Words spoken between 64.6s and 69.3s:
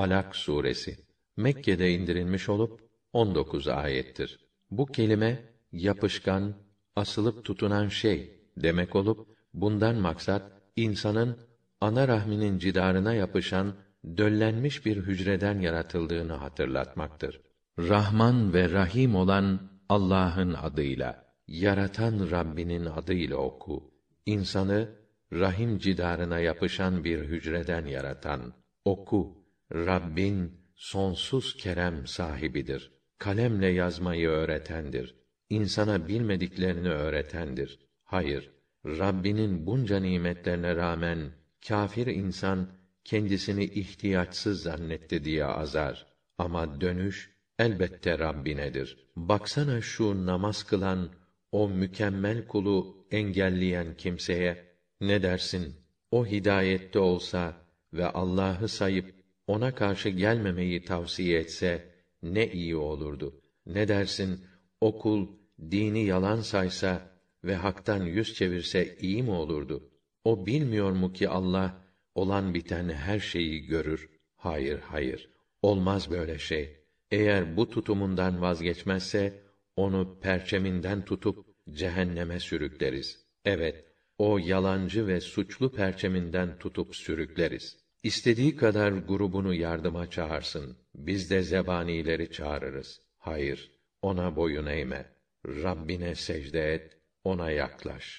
O kul dini yalan saysa ve haktan yüz çevirse iyi mi